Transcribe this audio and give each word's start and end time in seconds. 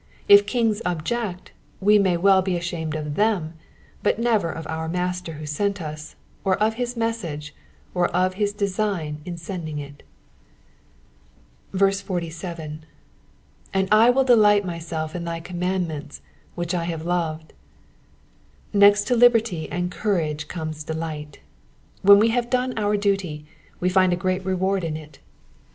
If 0.27 0.47
kings 0.47 0.81
object, 0.83 1.51
we 1.79 1.99
may 1.99 2.17
well 2.17 2.41
be 2.41 2.57
ashamed 2.57 2.95
of 2.95 3.13
them, 3.13 3.53
but 4.01 4.17
never 4.17 4.49
of 4.49 4.65
our 4.65 4.89
Master 4.89 5.33
who 5.33 5.45
sent 5.45 5.79
us, 5.79 6.15
or 6.43 6.57
of 6.57 6.73
his 6.73 6.97
message, 6.97 7.53
or 7.93 8.07
of 8.07 8.33
his 8.33 8.51
design 8.51 9.21
in 9.25 9.37
sending 9.37 9.77
it. 9.77 10.01
47. 11.77 12.83
'''•And 13.75 13.87
I 13.91 14.09
wiU 14.11 14.25
delight 14.25 14.65
myself 14.65 15.15
in 15.15 15.23
thy 15.23 15.39
cammandiaentSy 15.39 16.21
ichich 16.57 16.73
I 16.73 16.85
have 16.85 17.05
loved.'*^ 17.05 17.51
Next 18.73 19.03
to 19.03 19.15
liberty 19.15 19.71
and 19.71 19.91
courage 19.91 20.47
comes 20.47 20.83
delight. 20.83 21.41
When 22.01 22.17
we 22.17 22.29
have 22.29 22.49
done 22.49 22.75
our 22.75 22.97
duty, 22.97 23.45
we 23.79 23.87
find 23.87 24.11
a 24.11 24.15
great 24.25 24.43
reward 24.43 24.83
in 24.83 24.97
it. 24.97 25.19